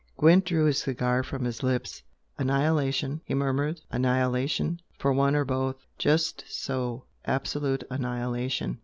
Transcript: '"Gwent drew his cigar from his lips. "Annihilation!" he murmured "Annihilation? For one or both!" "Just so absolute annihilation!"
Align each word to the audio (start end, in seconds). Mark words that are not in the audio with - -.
'"Gwent 0.17 0.45
drew 0.45 0.65
his 0.65 0.79
cigar 0.79 1.21
from 1.21 1.45
his 1.45 1.61
lips. 1.61 2.01
"Annihilation!" 2.39 3.21
he 3.23 3.35
murmured 3.35 3.81
"Annihilation? 3.91 4.79
For 4.97 5.13
one 5.13 5.35
or 5.35 5.45
both!" 5.45 5.85
"Just 5.99 6.43
so 6.47 7.05
absolute 7.25 7.83
annihilation!" 7.91 8.79